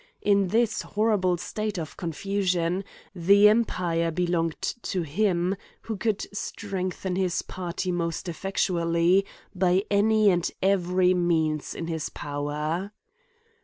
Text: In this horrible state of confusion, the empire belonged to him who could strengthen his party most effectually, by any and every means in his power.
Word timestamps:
In 0.23 0.47
this 0.47 0.81
horrible 0.81 1.37
state 1.37 1.77
of 1.77 1.95
confusion, 1.95 2.83
the 3.13 3.47
empire 3.47 4.09
belonged 4.09 4.59
to 4.81 5.03
him 5.03 5.55
who 5.81 5.95
could 5.95 6.21
strengthen 6.35 7.15
his 7.15 7.43
party 7.43 7.91
most 7.91 8.27
effectually, 8.27 9.27
by 9.53 9.83
any 9.91 10.31
and 10.31 10.49
every 10.59 11.13
means 11.13 11.75
in 11.75 11.85
his 11.85 12.09
power. 12.09 12.93